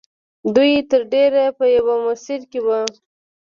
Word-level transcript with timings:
دوی 0.55 0.71
تر 0.91 1.01
ډېره 1.13 1.43
په 1.57 1.65
یوه 1.77 1.95
مسیر 2.05 2.41
کې 2.51 2.59
وو 2.65 2.81